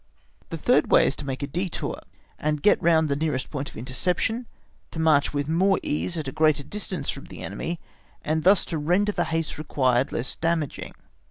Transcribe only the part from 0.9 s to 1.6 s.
is to make a